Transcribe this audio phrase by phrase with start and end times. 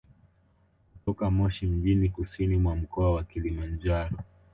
[0.91, 4.17] Kutoka Moshi mjini kusini mwa mkoa wa Kilimanjaro